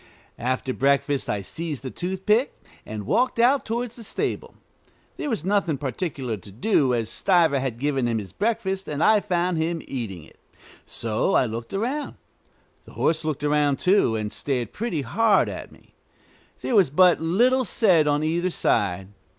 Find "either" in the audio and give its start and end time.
18.23-18.49